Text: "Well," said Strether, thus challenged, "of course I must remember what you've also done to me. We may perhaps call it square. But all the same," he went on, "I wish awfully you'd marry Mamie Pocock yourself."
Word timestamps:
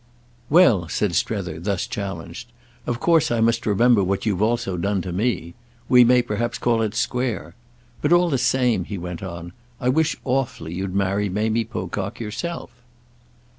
"Well," 0.49 0.89
said 0.89 1.13
Strether, 1.13 1.59
thus 1.59 1.85
challenged, 1.85 2.51
"of 2.87 2.99
course 2.99 3.29
I 3.29 3.39
must 3.39 3.67
remember 3.67 4.03
what 4.03 4.25
you've 4.25 4.41
also 4.41 4.75
done 4.75 4.99
to 5.03 5.11
me. 5.11 5.53
We 5.89 6.03
may 6.03 6.23
perhaps 6.23 6.57
call 6.57 6.81
it 6.81 6.95
square. 6.95 7.53
But 8.01 8.11
all 8.11 8.31
the 8.31 8.39
same," 8.39 8.85
he 8.85 8.97
went 8.97 9.21
on, 9.21 9.53
"I 9.79 9.89
wish 9.89 10.15
awfully 10.25 10.73
you'd 10.73 10.95
marry 10.95 11.29
Mamie 11.29 11.65
Pocock 11.65 12.19
yourself." 12.19 12.71